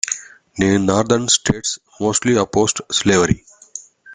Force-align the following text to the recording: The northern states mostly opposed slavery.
The 0.57 0.79
northern 0.79 1.27
states 1.27 1.77
mostly 1.99 2.35
opposed 2.35 2.81
slavery. 2.89 3.45